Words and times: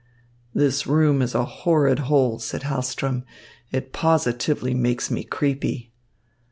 "This 0.55 0.87
room 0.87 1.21
is 1.21 1.35
a 1.35 1.45
horrid 1.45 1.99
hole," 2.09 2.39
said 2.39 2.61
Hahlström. 2.61 3.23
"It 3.71 3.93
positively 3.93 4.73
makes 4.73 5.11
me 5.11 5.23
creepy." 5.23 5.93